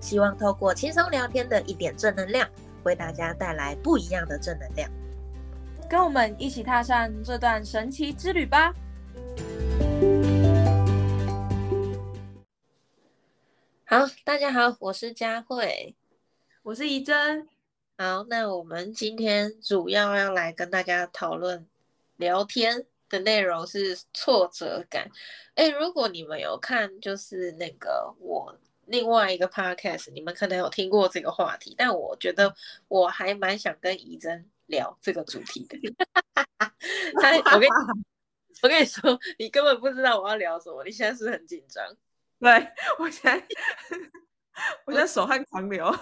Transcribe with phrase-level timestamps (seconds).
[0.00, 2.48] 希望透过轻松聊天的一点正能量，
[2.84, 4.90] 为大家带来不一样的正能量。
[5.88, 8.74] 跟我们一起踏上这段神奇之旅吧！
[13.84, 15.94] 好，大家好，我是佳慧，
[16.62, 17.48] 我是怡珍。
[17.98, 21.66] 好，那我们今天主要要来跟大家讨论
[22.16, 25.08] 聊天的内容是挫折感。
[25.54, 32.54] 哎，如果你们有看，就是那个我另外一个 podcast，你们可能有听过这个话题，但我觉得
[32.88, 34.50] 我还蛮想跟怡珍。
[34.68, 35.78] 聊这个主题的，
[37.22, 37.68] 他我跟你
[38.62, 41.86] 我跟你说，你根本不知道我要聊什么，你现在是很紧张。
[42.40, 42.50] 对
[42.98, 43.46] 我现在
[44.84, 45.86] 我现在手汗狂流。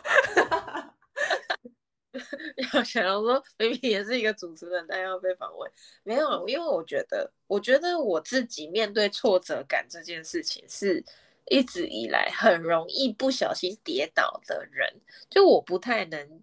[2.73, 5.71] 要想要说，明明也是一个主持人，但要被访问，
[6.03, 11.05] 没有，因为我觉得，我觉得我自己面对挫折感这件事情，是
[11.51, 15.01] 一直以来很容易不小心跌倒的人，
[15.31, 16.43] 就我不太能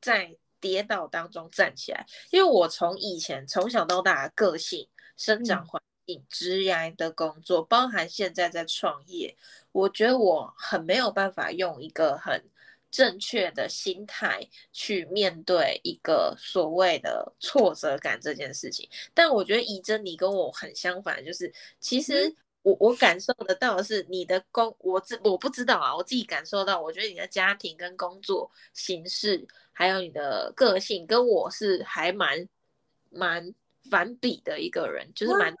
[0.00, 0.36] 在。
[0.60, 9.36] 跌倒当中站起来，因为我从以前从小到大的个性、生长环境、职业的工作，包含现在在创业，
[9.70, 12.44] 我觉得我很没有办法用一个很
[12.90, 18.88] 正确的心态去面对一个所谓的挫折感这件事情。
[19.14, 22.34] 但我觉得以真你跟我很相反，就是其实
[22.68, 29.46] 我我感受得到的是你的工，我自我不知道啊，我自己感受到，我觉得你的家庭跟工作形式。
[29.72, 32.48] 还有你的个性跟我是还蛮
[33.10, 33.54] 蛮
[33.88, 35.54] 反比的一个人，就是蛮，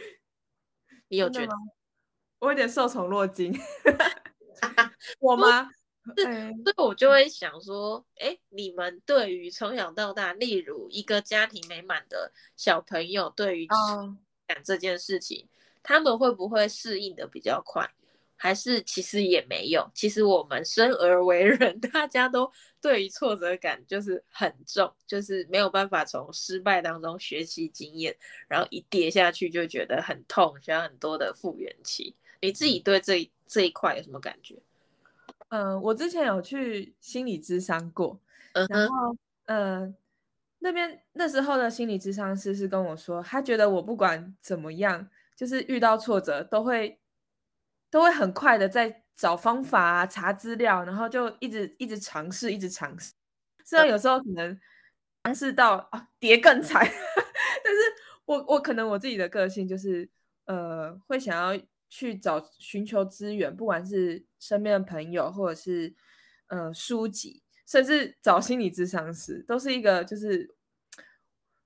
[1.08, 1.52] 你有觉得？
[2.40, 3.54] 我有点受宠若惊，
[5.20, 5.70] 我吗？
[6.14, 13.66] 对，所以我就会想说，哎，你们对于从小到大，例如一个家庭美满的小朋友，对于
[14.46, 15.46] 感这件事情，
[15.86, 17.88] 他们会不会适应的比较快？
[18.38, 22.50] 还是其实也没有，其实我们生而为人， 大家都
[22.82, 28.14] 对于挫折感就是很重，就是没有办法从失败当中学习经验，
[28.48, 32.14] 然后一跌下去就觉得很痛，需要很多的复原期。
[32.42, 34.56] 你自己对这这一块有什么感觉？
[35.48, 38.20] 嗯，我之前有去心理咨商过，
[38.68, 39.16] 然后
[39.46, 39.94] 呃，
[40.58, 46.98] 那边那时候的心理咨商师是跟我说，他觉得我不管怎么样，就是遇到挫折都会。
[47.88, 53.12] 都会很快的在找方法啊，查资料，然后就一直一直尝试，一直尝试。
[53.64, 54.60] 虽然有时候可能
[55.22, 57.80] 尝试到啊跌更惨，但是
[58.26, 60.06] 我我可能我自己的个性就是，
[60.46, 61.58] 呃，会想要
[61.88, 65.94] 去找寻求资源，不管是身边的朋友，或者是
[66.48, 70.54] 呃书籍，甚至找心理咨商师，都是一个就是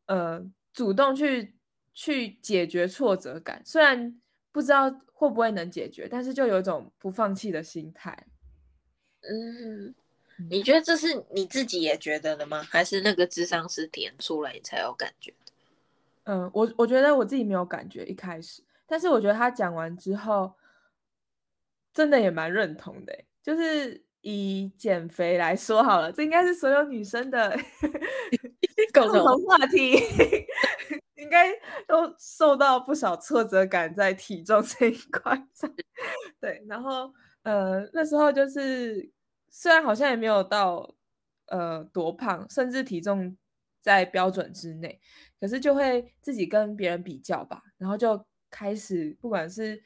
[0.07, 1.59] 呃主动去
[2.00, 4.21] 去解决挫折感，虽然。
[4.53, 8.27] 不知道会不会能解决，但是就有一种不放弃的心态。
[9.21, 9.94] 嗯，
[10.50, 12.60] 你觉得这是你自己也觉得的吗？
[12.69, 15.33] 还是那个智商是点出来你才有感觉？
[16.25, 20.53] 嗯，我我觉得我自己没有感觉一开始，但是我觉得他讲完之后，
[21.94, 23.16] 真的也蛮认同的。
[23.44, 27.56] 就是以减肥来说好了，这应该是所有女生的
[28.93, 29.97] 共同话题。
[31.31, 31.49] 应该
[31.87, 35.73] 都受到不少挫折感在体重 这一块上，
[36.41, 37.15] 对，然后
[37.45, 39.09] 呃那时候就是
[39.49, 40.93] 虽然好像也没有到
[41.47, 43.37] 呃多胖，甚至体重
[43.79, 45.01] 在标准之内，
[45.41, 49.81] 可是就会自己跟别人比较吧，然后就开始不管是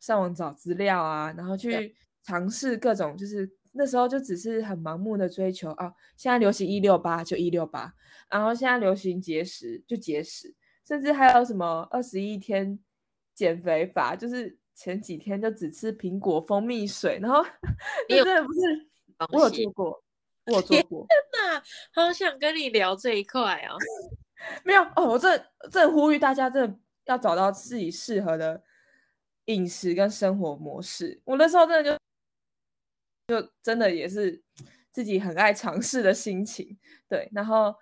[0.00, 7.94] 上网找资料啊，然后去尝试各种，就是那时候就只是很盲目的追求啊，现在流行一六八就一六八，
[8.28, 10.54] 然后现在流行节食就节食。
[10.90, 12.76] 甚至还有什么二十一天
[13.32, 17.44] 减肥法，就是前几天就只吃苹果蜂蜜水，然后
[18.08, 18.60] 真的不是
[19.32, 20.02] 我有做过，
[20.46, 23.78] 我有做过，真的好想跟你聊这一块哦。
[24.66, 25.40] 没有哦，我这
[25.70, 28.60] 这呼吁大家，真的要找到自己适合的
[29.44, 31.20] 饮食跟生活模式。
[31.24, 31.96] 我那时候真的
[33.28, 34.42] 就就真的也是
[34.90, 36.76] 自己很爱尝试的心情，
[37.08, 37.72] 对，然后。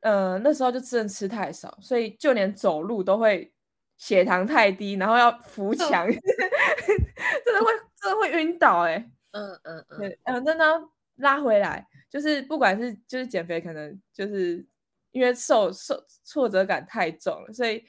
[0.00, 3.52] 呃，那时候就真的吃太少，所以就连走路都会
[3.96, 9.10] 血糖太低，然后要扶墙， 真的会真的会晕倒哎。
[9.32, 9.84] 嗯嗯
[10.24, 14.66] 嗯，那那拉回来，就是不管是就是减肥，可能就是
[15.12, 17.84] 因为受受挫折感太重了，所以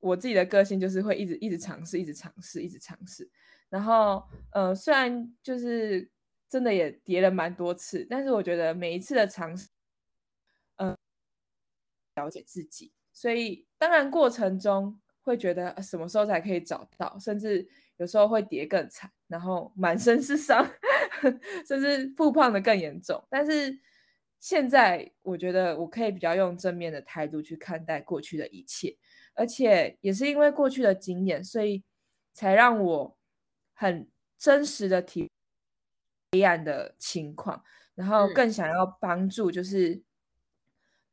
[0.00, 3.30] 我自己的个性就是会一直一直尝试，一直尝试，一直尝试。
[3.68, 6.08] 然后，呃，虽然就是
[6.48, 9.73] 真的也跌了蛮多次，但是我觉得每一次的尝试，嗯，
[12.16, 20.68] 了解自己，所以当然过程中会觉得什么时候才可以找到，甚至有时候会跌更惨，然后满身是伤，
[21.66, 23.22] 甚至复胖的更严重。
[23.28, 23.78] 但是
[24.40, 28.96] 现在我觉得我可以比较用正面的态度去看待过去的一切，
[29.34, 31.82] 而且也是因为过去的经验，所以
[32.32, 33.16] 才让我。
[33.76, 34.08] 很
[34.38, 35.28] 真实的体
[36.30, 37.60] 黑暗的情况，
[37.96, 40.00] 然后更想要帮助，就是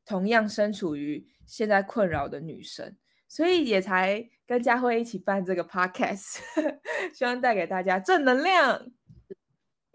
[0.05, 2.95] 同样身处于现在困扰的女生，
[3.27, 6.39] 所以也才跟佳慧一起办这个 podcast，
[7.13, 8.91] 希望带给大家正能量。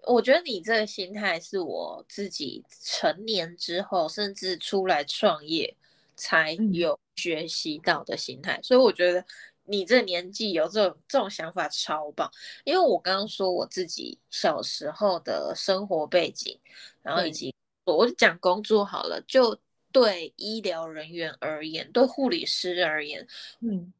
[0.06, 5.76] 我觉得你这个心态是我自己成年之后，甚至出来创业
[6.14, 9.24] 才有学习到的心态，所以我觉得。
[9.68, 12.30] 你这年纪有这种这种想法超棒，
[12.62, 16.56] 因为我刚刚说我自己小时候的生活背景，
[17.02, 17.52] 然后以及
[17.84, 19.58] 我讲工作好了，就
[19.98, 23.26] 对医疗人员而言，对护理师而言，
[23.60, 23.94] 嗯，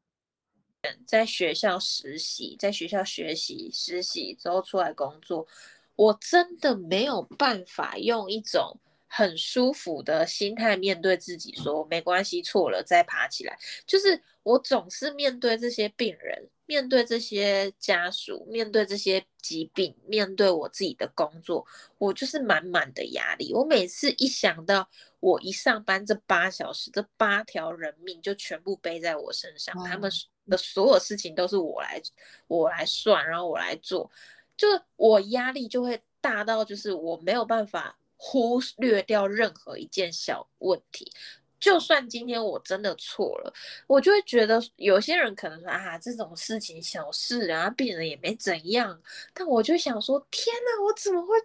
[1.07, 5.47] 在学校实习，在学校学习实习之后出来工作，
[5.95, 14.21] 我真的没有办法用一种很舒服的心态面对自己，说没关系，错了再爬起来，就是。
[14.47, 21.67] 我总是面对这些病人，面对这些家属，面对这些疾病，面对我自己的工作，
[21.97, 23.53] 我就是满满的压力。
[23.53, 24.89] 我每次一想到
[25.19, 30.09] 我一上班这八小时，这八条人命就全部背在我身上，他们
[30.49, 32.01] 的所有事情都是我来
[32.47, 34.09] 我来算，然后我来做，
[34.55, 34.65] 就
[34.95, 41.11] 我压力就会大到就是我没有办法忽略掉任何一件小问题。
[41.59, 43.51] 就算今天我真的错了，
[43.87, 49.01] 我就会觉得有些人可能说啊，这种事情小事啊，病人也没怎样。
[49.33, 51.35] 但我就想说，天哪，我怎么会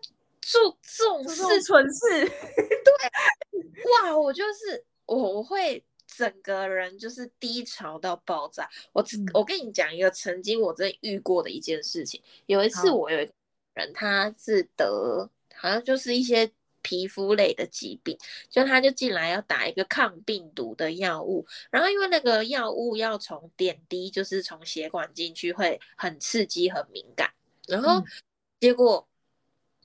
[0.43, 2.27] 做这种事蠢事？
[2.29, 8.69] 对，哇，我就是我，我会整个人就是低潮到爆炸。
[8.93, 9.03] 我
[9.33, 12.23] 我跟你讲一个曾经我真遇过的一件事情。
[12.45, 13.33] 有一次我有一个
[13.77, 16.53] 人，他是得好像就是一些。
[16.83, 18.17] 皮肤类的疾病，
[18.51, 27.33] 就他就进来要打一个抗病毒的药物，然后因为那个药物要从点滴，就是从血管进去，会很刺激、很敏感，
[27.67, 28.05] 然后
[28.61, 29.09] 结果。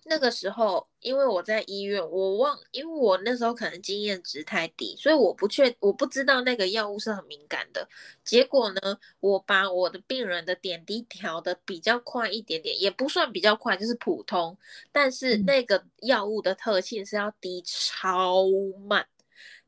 [0.10, 7.88] 那个时候，因为我在医院，我忘，因为我那时候可能经验值太低，所以我不确，我不知道那个药物是很敏感的。
[8.24, 14.58] 结果呢，我把我的病人的点滴调的比较快一点点，也不算比较快，就是普通。
[14.92, 18.46] 但是那个药物的特性是要滴超
[18.88, 19.08] 慢，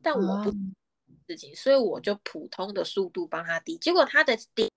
[0.01, 0.51] 但我不
[1.27, 3.77] 事情，所以我就普通的速度帮他滴。
[3.77, 4.69] 结果他的点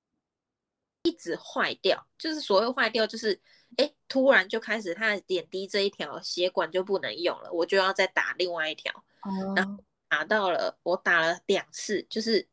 [1.04, 3.40] 一直坏掉，就是所谓坏掉，就是。
[3.76, 8.92] 哎，突然就开始，他的点滴这一条血管就不能用了，我就要再打另外一条。
[9.22, 12.46] 哦然后打到了，我打了两次，就是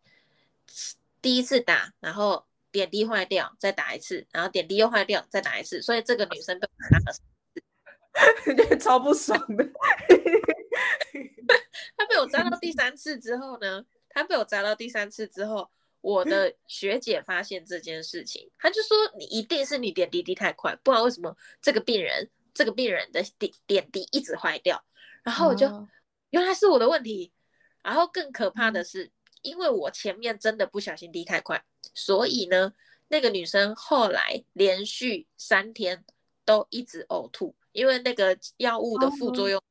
[1.21, 5.82] 第一次打，然后点滴坏掉，再打一次，然后点滴又坏掉，再打一次。
[5.82, 7.22] 所以这个女生被我打了四
[8.70, 9.65] 次，超不爽的。
[11.98, 13.84] 她被我扎到第三次之后呢？
[14.10, 15.70] 她被我扎到第三次之后。
[16.01, 24.84] 我的学姐发现这件事情，她就说：“你一定是你点滴滴太快，不知道为什么这个病人这个病人的点点滴一直坏掉。”
[25.24, 25.68] 然后我就
[26.29, 27.34] 原来是我的问题。
[27.82, 29.10] 然后更可怕的是，
[29.41, 31.63] 因为我前面真的不小心滴太快，
[31.94, 32.74] 所以呢，
[33.08, 36.03] 那个女生后来连续三天
[36.44, 39.62] 都一直呕吐，因为那个药物的副作用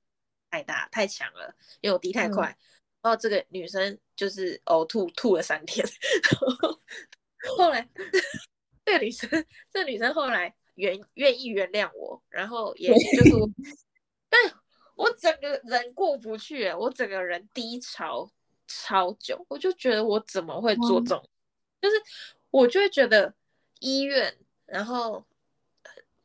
[0.51, 2.57] 太大太强了，因为我滴太快。
[3.01, 5.87] 然后这个女生就是呕吐，吐了三天。
[7.57, 7.89] 后来，
[8.85, 9.31] 这个女生，
[9.73, 13.31] 这个女生后来原愿意原谅我，然后也就是，
[14.29, 14.41] 但
[14.97, 18.29] 我整个人过不去，我整个人低潮
[18.67, 21.31] 超久，我就觉得我怎么会做这种，
[21.81, 21.97] 就是
[22.51, 23.33] 我就会觉得
[23.79, 24.37] 医院，
[24.67, 25.25] 然后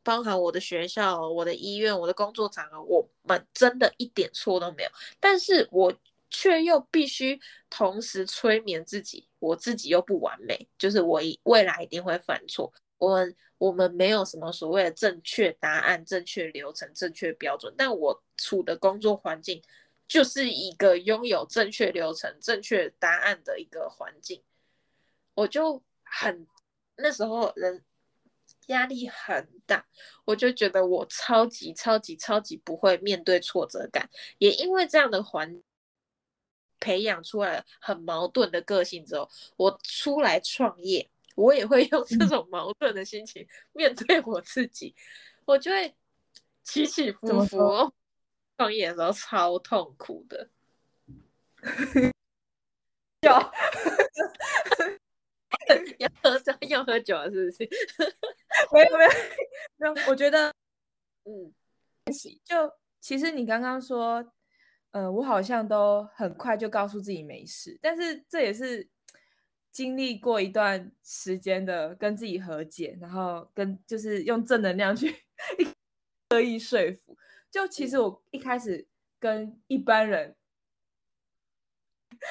[0.02, 4.90] 包含我的学校、我的医院、我的工作场合，我们真的一点错都没有，
[5.20, 5.94] 但是我。
[6.34, 12.72] 却又必须同时催眠自己，我自己又不完美，就是我未来一定会犯错。
[12.98, 19.62] 我们我们没有什么所谓的正确答案、正确流程、正确标准，但我处的工作环境
[20.08, 24.42] 就是一个拥有正确流程、正确答案的一个环境，
[25.34, 26.46] 我就很
[26.96, 27.84] 那时候人
[28.68, 29.86] 压力很大，
[30.24, 35.62] 我就觉得我超级超级超级不会面对挫折感，也因为这样的环
[36.84, 39.26] 培养出来很矛盾的个性之后，
[39.56, 44.94] 我出来创业，我也会用这种矛盾的心情面对我自己，
[45.46, 45.94] 我就会
[46.62, 47.92] 起起伏伏。
[48.56, 50.48] 创业的时候超痛苦的，
[53.22, 53.32] 有。
[55.98, 57.68] 要喝酒，要喝酒了，是不是？
[58.72, 59.10] 没有，没有，
[59.76, 59.94] 没有。
[60.08, 60.52] 我觉得，
[61.24, 61.52] 嗯，
[62.44, 64.22] 就其实你刚刚说，
[64.94, 68.88] 呃，我好像都很快就告诉自己没事，但是这也是
[69.72, 75.12] 经历过一段时间的跟自己和解，然后跟就是用正能量去
[76.28, 77.18] 刻意说服。
[77.50, 78.86] 就其实我一开始
[79.18, 80.36] 跟一般人，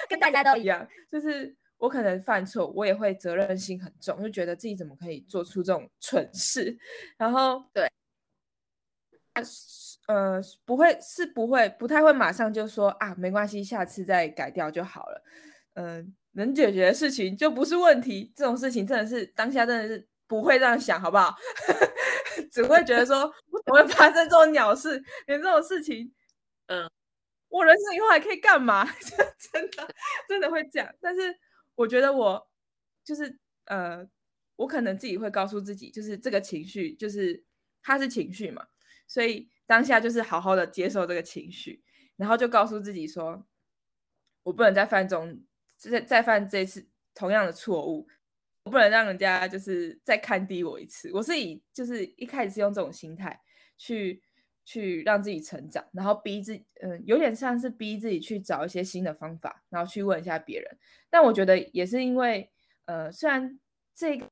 [0.08, 1.56] 跟大家都一样，就是。
[1.80, 6.80] 我可能犯错，我也会责任心很重，就觉得自己怎么可以做出这种蠢事。
[7.18, 7.92] 然后对，
[10.08, 15.24] 呃，不会是不会，不太会马上就说啊，没关系，下次再改掉就好了。
[15.76, 18.32] 嗯，能解决的事情就不是问题。
[18.36, 21.36] 这种事情真的是当下真的是不会这样想，好不好？
[22.52, 23.16] 只会觉得说，
[23.66, 25.02] 怎么会发生这种鸟事？
[25.28, 26.12] 连这种事情，
[26.68, 26.90] 嗯，
[27.50, 28.86] 我人生以后还可以干嘛？
[29.54, 29.96] 真的
[30.30, 31.38] 真的会这样，但是。
[31.76, 32.48] 我觉得我
[33.04, 34.08] 就是呃，
[34.58, 37.44] 我可能自己会告诉自己，就是这个情绪，就是
[37.82, 38.64] 它是情绪嘛，
[39.08, 41.84] 所以当下就是好好的接受这个情绪，
[42.16, 43.46] 然后就告诉自己说，
[44.44, 45.42] 我不能再犯中
[45.78, 48.08] 再再犯这次同样的错误，
[48.64, 51.12] 我不能让人家就是再看低我一次。
[51.14, 53.42] 我是以就是一开始是用这种心态
[53.78, 54.22] 去。
[54.66, 60.78] 去让自己成长，然后逼自嗯，有点像是逼自己去找一些新的方法，然后去问一下别人。
[61.10, 62.50] 但我觉得也是因为，
[62.86, 63.60] 呃，虽然
[63.94, 64.26] 这个，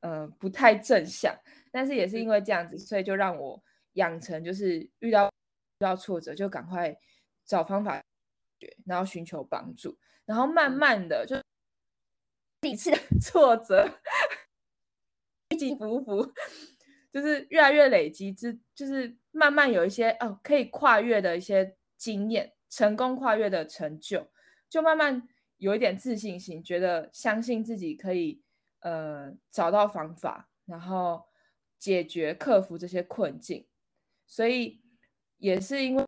[0.00, 1.32] 呃，不太正向，
[1.70, 3.62] 但是也是因为这样子，所以就让我
[4.00, 6.96] 养成就是遇到遇到挫折就赶快
[7.44, 8.02] 找方法
[8.84, 11.36] 然后寻求帮助，然后慢慢的就
[12.62, 12.90] 几次
[13.20, 13.88] 挫折
[15.50, 16.32] 起起伏伏。
[17.12, 24.30] 就是越来越累积，之就是慢慢有一些哦可以跨越的一些经验，成功跨越的成就，
[24.68, 28.40] 就慢慢有一点自信心，觉得相信自己可以
[28.82, 31.26] 呃找到方法，然后
[31.80, 33.66] 解决克服这些困境。
[34.30, 34.80] 所以
[35.38, 36.04] 也是因为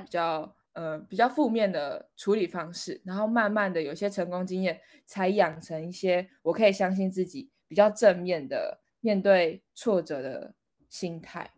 [0.00, 8.80] 比较呃比较负面的处理方式，然后慢慢的有些成功经验，才养成一些我可以相信自己比较正面的。
[9.00, 10.52] 面对挫折的
[10.88, 11.52] 心态。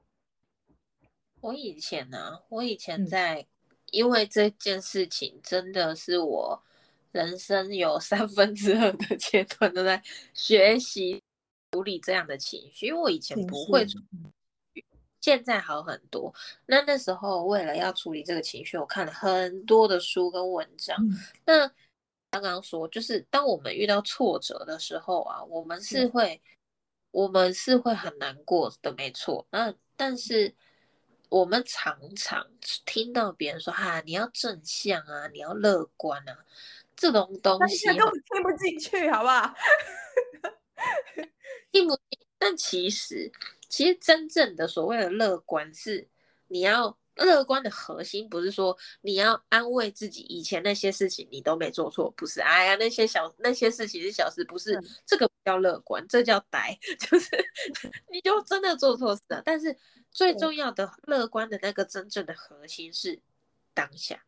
[1.41, 3.47] 我以前呢，我以前在，
[3.91, 6.63] 因为这件事情真的是我
[7.11, 10.03] 人生有 三分之二的阶段都在
[10.35, 11.23] 学习
[11.73, 13.87] 处理这样的情绪，因为我以前不会，
[15.21, 16.35] 现在好很多。
[16.67, 20.97] 那那时候为了要处理这个情绪，我看了很多的书跟文章。
[21.45, 21.71] 那
[22.31, 26.41] 刚刚说，就是当我们遇到挫折的时候啊，我们是会。
[27.11, 29.45] 我们是会很难过的，没错。
[29.51, 30.55] 那但是
[31.31, 32.47] 我们常常
[32.85, 36.45] 听到别人说：“哈，你要正向啊，你要乐观啊。”
[36.95, 39.55] 这种东西根本听不进去，好不好？
[41.73, 42.19] 听不进。
[42.39, 43.33] 但其实，
[43.69, 46.09] 其实真正的所谓的乐观是
[46.49, 46.99] 你要。
[47.21, 52.41] 乐观的核心不是说你要安慰自己，以前那些事情你都没做错，不是？
[52.41, 57.29] 哎呀，那些小那些事情是小事，不是这个叫乐观，这叫呆， 就是
[58.13, 59.43] 你就真的做错事了。
[59.45, 59.77] 但是
[60.13, 63.21] 最重要的乐观的那个真正的核心是
[63.75, 64.23] 当下，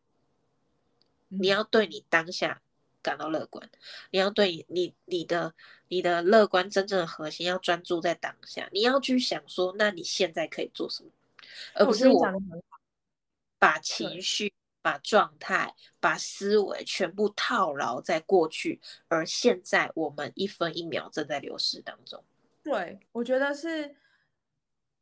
[1.29, 2.61] 你要对你当下
[3.01, 3.69] 感到乐观，
[4.11, 5.53] 你要对你你的
[5.87, 11.09] 你的乐观真正的核心要专注在当下，你要去想说，那你现在可以做什么，
[11.75, 12.21] 而不是我。
[13.59, 22.23] 把情绪、把状态、把思维全部套牢在过去，而现在我们一分一秒正在流失当中。
[22.63, 23.95] 对，我觉得是，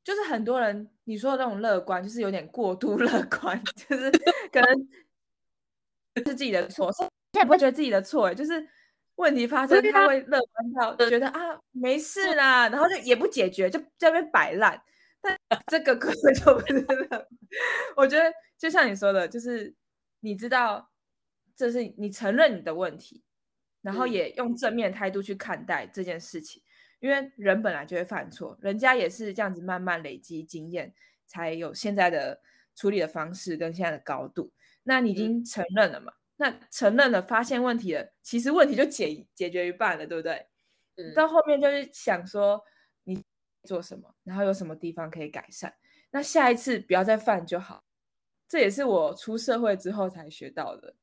[0.04, 4.12] 就是很多人你说的那种乐观，就是有点过度 乐观，就是
[4.52, 4.90] 可能
[6.18, 6.92] 是自己的错，
[7.34, 8.68] 现在不会觉得自己的错，就是
[9.16, 14.82] 问题发生他会乐观到觉得啊没事啦，然后就也不解决，就在那边摆烂。
[15.22, 17.28] 但 这个根本就不是乐，
[17.96, 18.32] 我觉得。
[18.60, 19.74] 就像你说的，就是
[20.20, 20.92] 你知道
[21.56, 23.24] 这是你承认你的问题，
[23.82, 26.62] 然后也用正面态度去看待这件事情，
[27.00, 30.94] 因为人本来就会犯错，人家也是这样子慢慢累积经验，
[31.26, 32.42] 才有现在的
[32.76, 34.52] 处理的方式跟现在的高度。
[34.84, 36.12] 那你已经承认了嘛？
[36.42, 40.48] 那承认了，发现问题了，其实问题就解解决一半了，对不对？
[40.96, 42.64] 嗯到后面就是想说
[43.04, 43.22] 你
[43.64, 45.74] 做什么，然后有什么地方可以改善，
[46.12, 47.84] 那下一次不要再犯就好。
[48.48, 50.96] 这也是我出社会之后才学到的。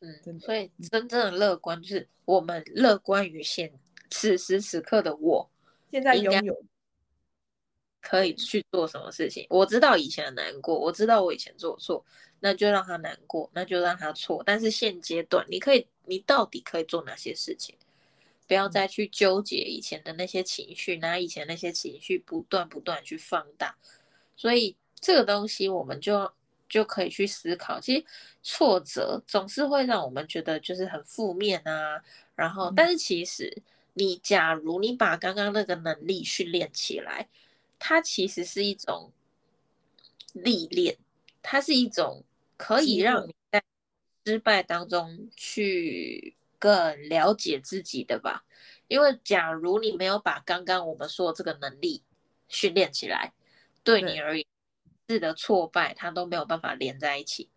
[0.00, 3.72] 嗯，所以真正的乐观就是我们乐观于现
[4.10, 5.50] 此时此刻的我
[5.90, 6.64] 现在拥有，
[8.04, 9.46] 可以去做什么事情。
[9.48, 12.04] 我知道以前的难过，我知道我以前做错，
[12.40, 14.42] 那就让他难过，那就让他错。
[14.44, 17.74] 但是现阶段，你可以，你到底可以做哪些事情？
[18.46, 23.74] 不要再去纠结以前的那些情绪，拿以前那些情绪不断不断去放大。
[24.36, 26.30] 所以这个东西，我们就
[26.68, 27.80] 就可以去思考。
[27.80, 28.04] 其实
[28.42, 32.02] 挫折总是会让我们觉得就是很负面啊，
[32.34, 33.62] 然后，但是其实
[33.94, 37.26] 你假如你把刚刚那个能力训练起来，
[37.78, 39.12] 它其实是一种
[40.32, 40.96] 历练，
[41.42, 42.24] 它是一种
[42.56, 43.62] 可以让你在
[44.24, 48.44] 失败当中去更了解自己的吧。
[48.88, 52.02] 因为假如你没有把刚刚我们说的这个能力
[52.48, 53.32] 训练起来，
[53.82, 54.46] 对你而言，
[55.08, 57.48] 次的挫败它都没有办法连在一起。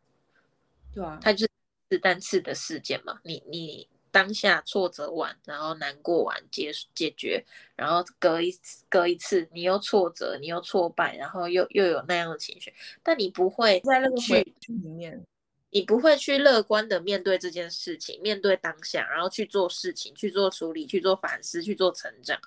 [0.93, 1.51] 对啊，它就是
[1.89, 3.19] 次单次的事件嘛。
[3.23, 7.45] 你你当下挫折完，然后难过完结束解决，
[7.75, 14.55] 然后隔一次隔一次你又挫折，你又挫败，然后又又有那样的情绪，但你不会在那个里
[14.89, 15.23] 面，
[15.69, 22.41] 你不会去乐观的面对这件事情，面对当下，然后去做事情，去做处理，去做反思，去做成长，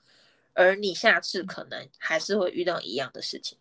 [0.54, 3.56] 而你下次可能还是会遇到一样的事情，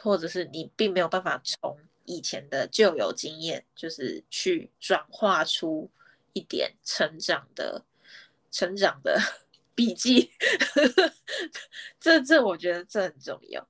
[0.00, 1.76] 或者是你并没有办法从
[2.10, 5.88] 以前的旧有经验，就是去转化出
[6.32, 7.84] 一点成长的、
[8.50, 9.16] 成长的
[9.76, 10.32] 笔记。
[12.00, 13.68] 这 这，我觉得这很重要。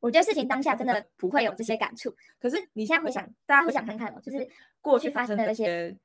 [0.00, 4.48] 我觉得事情当下真的不会有这些感触，可是你现在回想，大家回想看看哦，就是
[4.80, 5.96] 过去发生的那，些，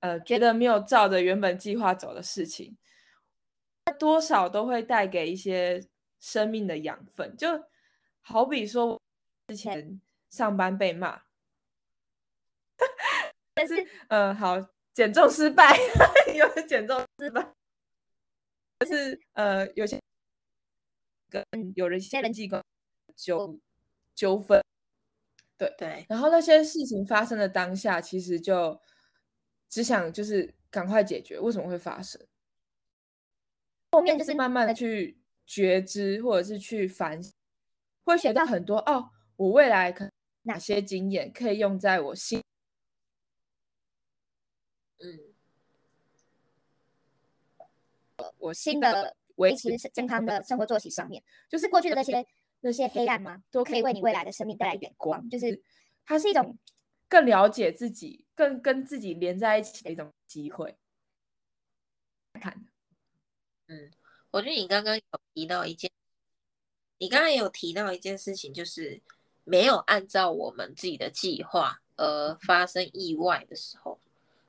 [0.00, 2.76] 呃，觉得没有照着原本计划走的事情，
[3.98, 5.84] 多少都会带给一些
[6.24, 7.36] 生命的养分。
[7.36, 7.46] 就
[8.22, 8.98] 好比说，
[9.48, 11.22] 之前上班被骂，
[13.52, 14.56] 但是呃，好，
[14.94, 15.76] 减重失败，
[16.34, 17.54] 有的减重失败，
[18.78, 20.00] 但是呃，有些
[21.28, 21.44] 跟
[21.76, 22.64] 有人一些人际关
[23.14, 23.60] 纠
[24.14, 24.64] 纠纷，
[25.58, 28.80] 对，然后那些事情发生的当下，其实就
[29.68, 32.26] 只想就是赶快解决，为什么会发生？
[33.92, 37.32] 后面就是慢慢的去觉知，或者是去反省，
[38.04, 39.10] 会学到很多哦。
[39.36, 40.10] 我未来可
[40.42, 42.40] 哪些经验可以用在我新
[44.98, 45.34] 嗯，
[48.38, 52.24] 我新的维持健康的生活作息上面，就是过去的那些
[52.60, 55.62] 那些黑暗嘛，都可以为你未来的生命带来远光，就是
[56.06, 56.56] 它是一种
[57.08, 60.76] 更了解自己，更跟自己连在一起的一种机会。
[62.40, 62.64] 看，
[63.66, 63.90] 嗯，
[64.34, 65.88] 我觉得你刚刚有提到一件，
[66.98, 69.00] 你刚刚有提到一件事情，就是
[69.44, 73.96] 没有按照我们自己的计划而发生意外的时候，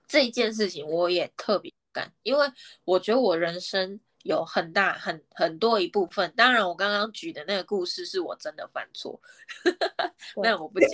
[0.07, 2.51] 这一件事情我也特别感，因为
[2.83, 9.21] 我觉得我人生有很大很很多一部分，当然我刚刚举的那个故事是我真的犯错，
[10.41, 10.89] 那我不讲，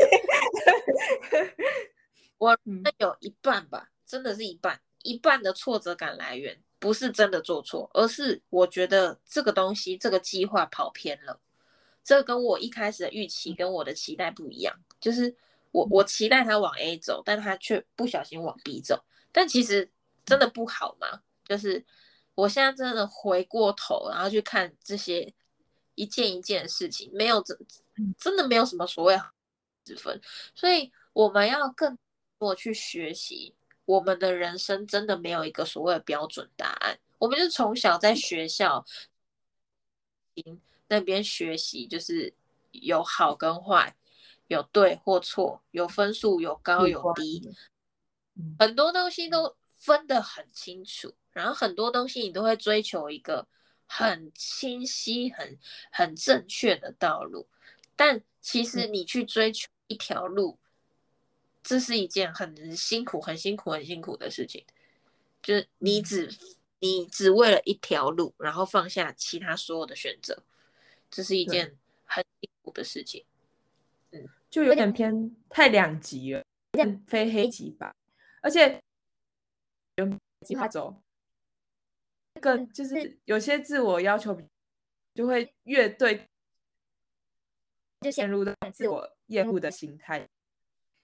[2.38, 2.82] 我嗯。
[2.84, 11.40] 那有一半吧，真的是一半，一半的挫折感来源不是真的做错，而是我觉得这个东西这个计划跑偏了，
[12.04, 15.36] 这跟我一开始的预期跟我的期待不一样，就是
[15.72, 19.92] 我我期待他往 A 走，但他却不小心往 B 走，但其实
[20.26, 21.86] 真的不好嘛，就是
[22.34, 25.32] 我现在真的回过头，然后去看这些
[25.94, 27.56] 一件一件的事情，没有真
[28.18, 29.30] 真的没有什么所谓好
[29.86, 30.20] 之分，
[30.56, 31.96] 所以我们要更
[32.40, 33.54] 多去学习，
[33.86, 38.86] 我们的人生真的没有一个所谓的标准答案，我们就从小在学校
[40.88, 42.34] 那边学习，就是
[42.72, 43.96] 有好跟坏，
[44.48, 47.42] 有对或错，有分数有高有低，
[48.36, 48.56] 嗯。
[48.60, 53.48] 很多东西都分得很清楚，然后很多东西你都会追求一个
[53.86, 55.58] 很清晰、很
[55.92, 57.50] 很正确的道路，
[57.96, 60.60] 但其实你去追求一条路，
[61.64, 64.66] 这是一件很辛苦、很辛苦、很辛苦的事情，
[65.42, 66.30] 就是你只
[66.80, 70.44] 你只为了一条路，然后放下其他所有的选择，
[71.10, 73.26] 这是一件很辛苦的事情。
[74.12, 74.28] 嗯。
[74.50, 76.44] 就有点偏太两极了，
[76.74, 77.96] 有点非黑即白，
[78.42, 78.84] 而且
[80.46, 81.02] 计划走。
[82.42, 84.44] 更就是有些自我要求比
[85.14, 86.28] 就会越对
[88.02, 90.28] 就陷陷入到自我厌恶的心态。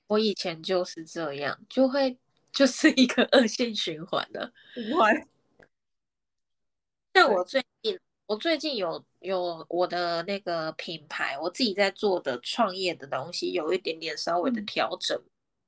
[0.08, 2.18] 我以前就是这样，就会
[2.52, 4.52] 就是一个恶性循环的。
[4.74, 5.28] 不会。
[7.14, 15.20] 像我最近，我最近有有我的那个品牌，我自己在做的创业的东西，有一点点稍微的调整。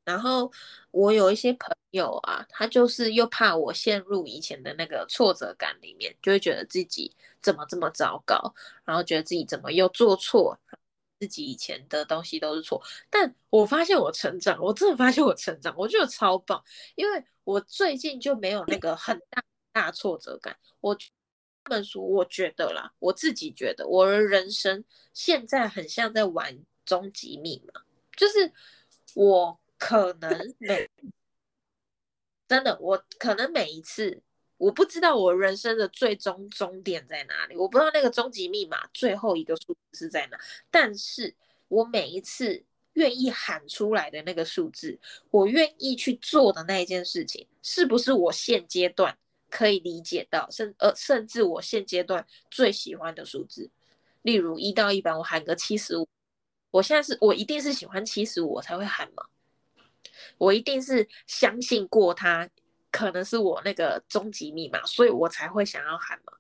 [0.06, 0.52] 然后
[0.92, 8.54] 我有一些朋友啊，他就是又怕我陷入以前的那个挫折感里面，就会觉得自己怎么这么糟糕，
[8.86, 10.58] 然后觉得自己怎么又做错，
[11.20, 12.82] 自己以前的东西都是错。
[13.10, 16.64] 但我发现我成长，我真的发现我成长，我觉得超棒，
[16.96, 20.58] 因为我最近就没有那个很大大挫折感。
[20.82, 20.98] 我
[21.64, 27.82] 他们说，我觉得啦，我自己觉得我的人生现在很像在玩终极密码，
[28.16, 28.52] 就是
[29.16, 29.60] 我。
[29.82, 30.90] 可能每
[32.46, 34.22] 真的，我可能每一次，
[34.60, 40.38] 我不知道我人生的最终终点在哪里，我不知道那个终极密码最后一个数字是在哪，
[40.70, 41.34] 但是
[41.70, 45.00] 我每一次愿意喊出来的那个数字，
[45.32, 49.18] 我愿意去做的那一件事情，是不是我现阶段
[49.50, 53.72] 可以理解到，甚呃甚至我现阶段最喜欢的数字，
[54.24, 56.06] 例如一到一百，我喊个七十五，
[56.72, 59.26] 我现在是我一定是喜欢七十五，我才会喊嘛。
[60.38, 62.50] 我一定是相信过他，
[62.92, 66.34] 可能是我那个终极密码，所以我才会想要喊嘛。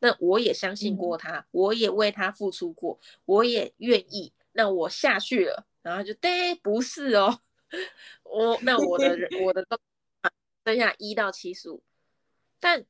[0.00, 4.32] 那我也相信过他，我也为他付出过，我也愿意。
[4.52, 7.40] 那我下去了，然后就对，不是哦，
[8.22, 9.78] 我那我的人 我的都
[10.64, 11.82] 剩下一到七十五，
[12.60, 12.84] 但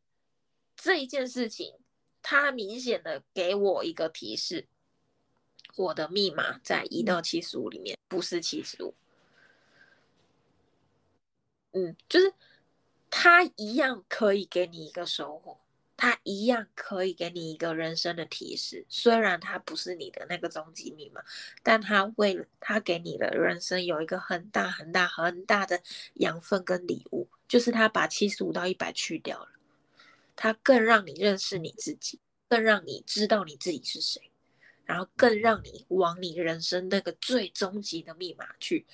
[0.76, 1.74] 这一件事情，
[2.20, 4.66] 他明显的给我一个提示，
[5.76, 8.94] 我的密码在一到七十五里面，不是七十五。
[11.72, 12.32] 嗯，就是
[13.16, 15.60] 他一样可以给你一个收获，
[15.96, 18.84] 他一样可以给你一个人生的提示。
[18.88, 21.22] 虽然他不是你的那个终极密码，
[21.62, 25.80] 但他为了他给你的人生有一个很大很大很大的
[26.14, 29.48] 养分跟礼物，就是他把七十五到一百去掉了，
[30.34, 34.32] 他更让你认识你自己，更让你知道你自己是谁，
[34.84, 38.84] 然后更让你往你人生那个最终极的密码去。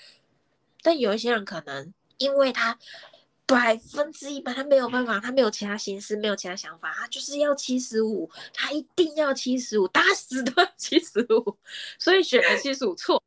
[0.83, 1.95] 但有一些人可能。
[2.21, 2.79] 因为他
[3.51, 11.59] 百分之一百，他没有办法，他没有其他心思，没有其他想法，他就是要七十五，他一定要七十五，打死都要七十五，
[11.99, 13.21] 所以选了七十五错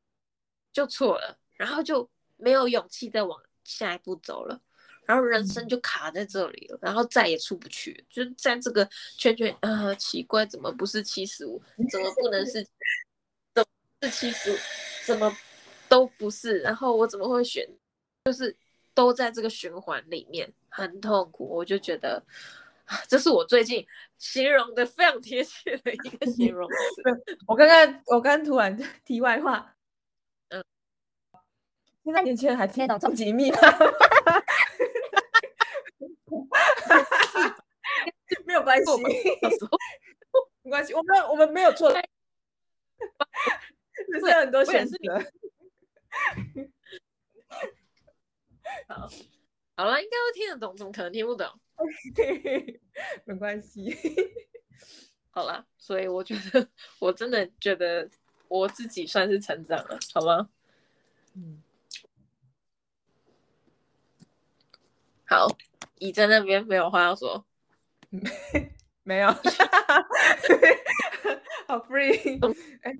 [0.71, 4.59] 就错了，然后就没有勇气再往下一步走了，
[5.05, 11.61] 然后人生就卡在这里了，然后再也出不去，就在这个圈圈啊，奇怪，怎么不是七十五？
[11.91, 12.65] 怎么不能是？
[13.53, 13.65] 怎
[14.01, 14.55] 是七十五？
[15.05, 15.35] 怎么
[15.89, 16.59] 都不是？
[16.59, 17.67] 然后我怎么会选？
[18.25, 18.55] 就是。
[18.93, 22.23] 都在这个循环里面很痛苦，我就觉得，
[23.07, 23.85] 这是我最近
[24.17, 26.75] 形容的非常贴切的一个形容词。
[27.47, 29.75] 我刚刚我刚刚突然 题外话，
[30.49, 30.63] 嗯，
[32.03, 33.57] 现在年轻人还听得懂终极密码
[38.45, 39.03] 没有关系，
[40.63, 41.91] 没关系，我们我们没有错，
[44.11, 44.97] 只是很多选择。
[49.75, 51.47] 好了，应该会听得懂，怎么可能听不懂？
[53.25, 53.95] 没关系，
[55.31, 58.07] 好了，所以我觉得，我真的觉得
[58.47, 60.49] 我自己算是成长了，好吗？
[61.33, 61.63] 嗯，
[65.25, 65.47] 好，
[65.97, 67.43] 乙在那边没有话要说，
[69.01, 69.27] 没有，
[71.67, 72.39] 好 free，
[72.83, 72.95] 哎，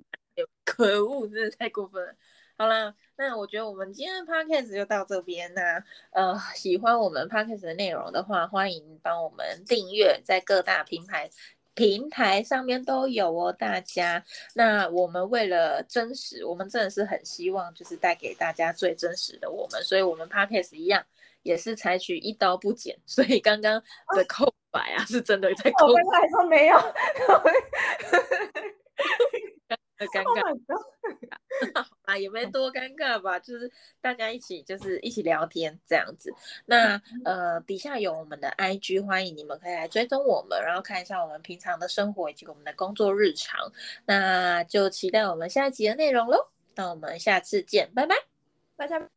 [0.64, 2.16] 可恶，真的太过分了。
[2.58, 2.96] 好了。
[3.16, 11.30] 那我觉得我们今天的 podcast 就到这边那呃，喜欢我们 podcast 的内容的话，欢迎帮我们订阅，在各大平台
[11.74, 14.24] 平台上面都有哦，大家。
[14.54, 21.04] 那我们为了真实，我们真的是很希望就是带给大家最真实的我们，所以我们 podcast 一样
[21.42, 23.80] 也是采取一刀不剪，所以刚刚
[24.16, 26.02] 的空白啊，是真的在空白。
[26.02, 26.76] 我刚才说没有。
[29.98, 36.32] 尴尬，啊， 也没多尴尬吧，就是大家一起就是一起聊天这样子。
[36.66, 43.72] 那呃，底下有我们的 IG，欢迎你们可以来追踪我们，然后看一下我们平常的生活以及我们的工作日常。
[44.04, 46.48] 那就期待我们下一集的内容喽。
[46.74, 48.16] 那我们下次见，拜拜，
[48.76, 49.13] 大家。